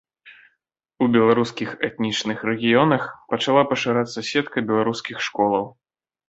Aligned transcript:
У 1.05 1.07
беларускіх 1.15 1.69
этнічных 1.87 2.37
рэгіёнах 2.49 3.03
пачала 3.35 3.61
пашырацца 3.73 4.19
сетка 4.31 4.57
беларускіх 4.71 5.17
школаў. 5.29 5.71